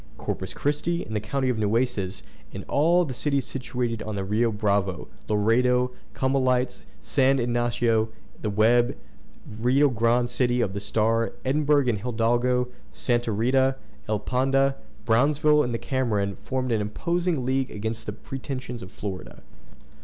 Corpus 0.17 0.55
Christi, 0.55 1.03
in 1.03 1.13
the 1.13 1.19
county 1.19 1.47
of 1.49 1.59
Nueces, 1.59 2.23
and 2.55 2.65
all 2.67 3.05
the 3.05 3.13
cities 3.13 3.45
situated 3.45 4.01
on 4.01 4.15
the 4.15 4.23
Rio 4.23 4.51
Bravo, 4.51 5.07
Laredo, 5.29 5.91
Comalites, 6.15 6.85
San 7.01 7.37
Ignacio 7.37 8.05
on 8.05 8.09
the 8.41 8.49
Web, 8.49 8.97
Rio 9.59 9.89
Grande 9.89 10.27
City 10.27 10.63
on 10.63 10.71
the 10.71 10.79
Starr, 10.79 11.33
Edinburgh 11.45 11.85
in 11.87 11.95
the 11.97 12.01
Hidalgo, 12.01 12.69
Santa 12.91 13.31
Rita, 13.31 13.75
Elpanda, 14.09 14.75
Brownsville 15.05 15.61
in 15.61 15.71
the 15.71 15.77
Cameron, 15.77 16.35
formed 16.35 16.71
an 16.71 16.81
imposing 16.81 17.45
league 17.45 17.69
against 17.69 18.07
the 18.07 18.11
pretensions 18.13 18.81
of 18.81 18.91
Florida. 18.91 19.43